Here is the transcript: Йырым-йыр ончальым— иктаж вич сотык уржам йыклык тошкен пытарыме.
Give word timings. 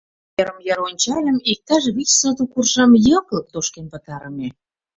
Йырым-йыр 0.39 0.79
ончальым— 0.87 1.37
иктаж 1.51 1.83
вич 1.95 2.09
сотык 2.19 2.51
уржам 2.57 2.91
йыклык 3.05 3.45
тошкен 3.53 3.85
пытарыме. 3.93 4.47